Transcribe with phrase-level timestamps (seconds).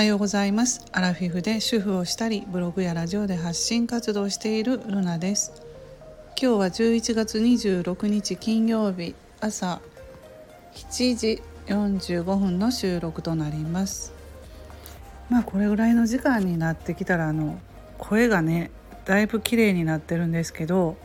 [0.00, 0.86] はようございます。
[0.92, 5.52] アラフィフで主婦をしたりブログやラジオで発信活動しているルナです。
[6.40, 9.82] 今日は11月26日金曜日朝
[10.72, 14.14] 7時45分の収録となります。
[15.28, 17.58] まあこれぐらいの時間になってきたらあの
[17.98, 18.70] 声がね
[19.04, 20.96] だいぶ綺麗になってるんですけど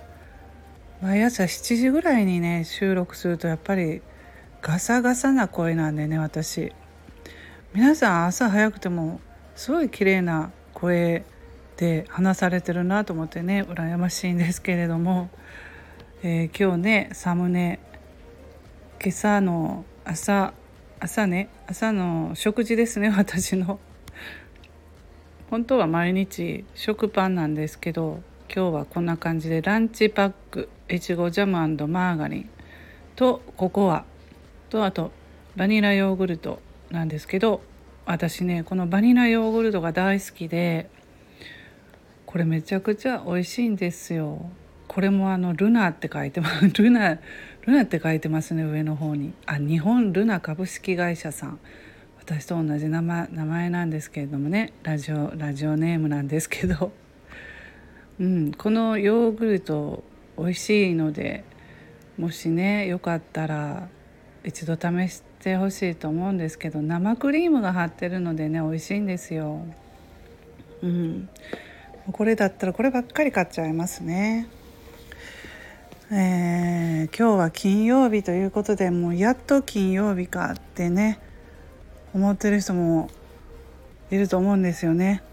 [1.02, 4.02] 毎朝7時ぐらいにね収録するとやっぱり
[4.62, 6.72] ガサガサな声なんでね私。
[7.76, 9.20] 皆さん朝早くても
[9.54, 11.26] すごい綺麗な声
[11.76, 15.30] で話されてるなと思ってね羨ましいんですけれども、
[16.24, 17.82] えー、今日ねサムネ
[19.04, 20.54] 今朝の朝
[21.02, 23.78] 朝ね朝の食事ですね私の。
[25.50, 32.50] 本当は毎日食パンなんですけど今日はこんな感じでランチパックいちごジャムマーガリン
[33.18, 34.06] とココア
[34.70, 35.12] とあと
[35.58, 37.62] バニラヨーグルトなんですけど
[38.06, 40.90] 私ねこのバニラヨーグルトが大好きで
[42.26, 44.50] これめちゃくちゃ美味しいんですよ。
[44.88, 46.68] これもあのルナって書いてます。
[46.84, 47.20] ルナル
[47.68, 49.34] ナって書いてますね上の方に。
[49.46, 51.60] あ日本ルナ株式会社さん。
[52.18, 54.74] 私と同じ名前名前なんですけれどもね。
[54.84, 56.92] ラジオラジオネームなんですけど、
[58.20, 60.04] うん、このヨーグルト
[60.38, 61.46] 美味しいので
[62.18, 63.88] もしねよかったら
[64.46, 69.66] 一度試してほしいと思うんですけど生クリームが張ってるのでね美味しいんですよ。
[70.84, 71.30] うん、
[72.12, 74.48] これだったらこればっかり買っちゃいますね。
[76.12, 81.20] えー、今日は金曜日ということでもうやっと金曜日かってね
[82.14, 83.10] 思ってる人も
[84.12, 85.24] いると思うんですよね。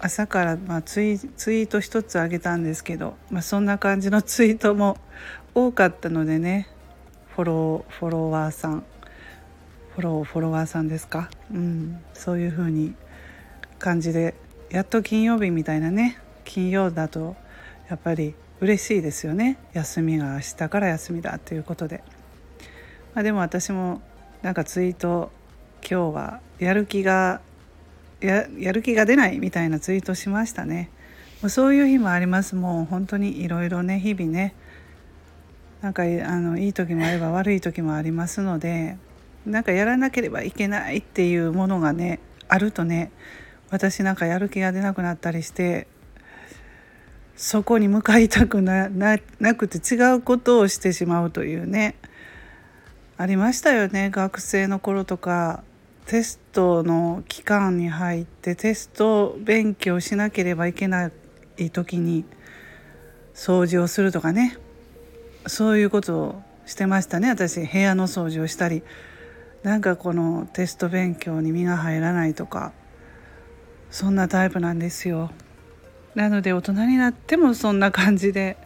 [0.00, 4.98] 朝からまあツイツイート一つあげたんですけど、まあ、そんな感じのツイートも
[5.54, 6.68] 多かったのでね
[7.36, 8.84] フォローフォロワーさん。
[9.94, 12.94] フォローフォロワーさんですか、うん、そういう風に
[13.78, 14.34] 感じで
[14.70, 16.16] やっと金曜日みたいなね。
[16.46, 17.36] 金曜だと
[17.90, 19.58] やっぱり嬉しいですよね。
[19.74, 22.02] 休みが明日から休みだということで、
[23.14, 24.00] まあ、でも私も
[24.40, 25.30] なんかツイート
[25.82, 27.42] 今日はやる気が
[28.22, 30.88] ややる気が出ないみたいなツイートしましたね。
[31.42, 32.56] もうそういう日もあります。
[32.56, 34.54] もう本当にいろいろね日々ね
[35.82, 36.06] なんかあ
[36.40, 38.96] のいい時もあれば悪い時もありますので
[39.44, 43.12] なんかやらなければいけないっていうものがねあるとね
[43.70, 45.86] 私なんかやる気が出なくなったりして
[47.36, 49.18] そこに向かいたくなな
[49.54, 51.96] くて違うことをしてしまうというね
[53.18, 54.10] ありましたよね。
[54.10, 55.62] 学生の頃とか
[56.04, 61.10] テストの期間に入ってテスト勉強しなければいけな
[61.58, 62.24] い時に
[63.34, 64.58] 掃除をするとかね。
[65.46, 67.28] そういうことをしてましたね。
[67.28, 68.82] 私部屋の掃除をしたり。
[69.62, 72.72] なんかこのテスト勉強に身が入らないとか。
[73.90, 75.30] そんなタイプなんですよ。
[76.14, 78.56] なので大人になってもそんな感じで。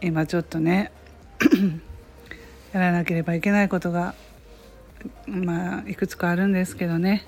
[0.00, 0.92] 今ちょっとね。
[2.72, 4.14] やらなければいけないことが
[5.26, 7.26] まあいくつかあるんですけどね。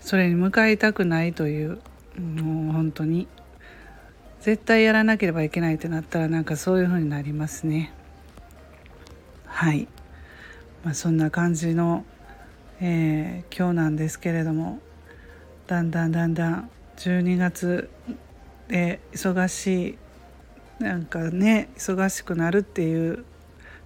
[0.00, 1.80] それに向かいたくないという。
[2.18, 3.28] もう本当に。
[4.46, 7.92] 絶対やらなければいけないってなったらなんかそういう風になりますね。
[9.44, 9.88] はい、
[10.84, 12.04] まあ、そんな感じの、
[12.80, 14.78] えー、今日なんですけれども
[15.66, 17.90] だんだんだんだん12月
[18.68, 19.98] で忙し
[20.80, 23.24] いなんかね忙しくなるっていう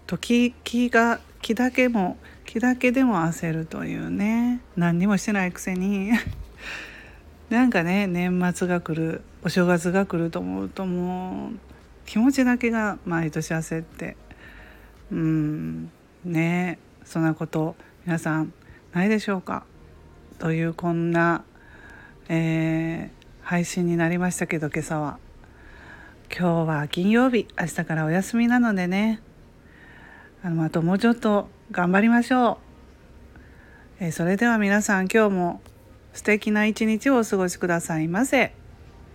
[0.06, 4.60] 時気が気だけも気だけでも焦るというね。
[4.76, 6.10] 何にもしてないくせに。
[7.50, 11.58] なんかね年末が来るお正月が来ると思うともう
[12.06, 14.16] 気持ちだけが毎年焦って。
[15.12, 15.90] うん。
[16.24, 18.52] ねそんなこと皆さん
[18.92, 19.64] ないでしょうか？
[20.38, 21.44] というこんな、
[22.28, 25.18] えー、配信になりましたけど今朝は。
[26.32, 29.20] 今日は金曜日明日からお休みなのでね。
[30.44, 32.58] あのあともうちょっと頑張りましょ
[34.00, 35.60] う、えー、それでは皆さん今日も
[36.12, 38.52] 素敵な一日をお過ごしくださいませ。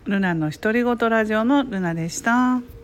[0.05, 2.74] ルナの独り言ラジオのルナでした。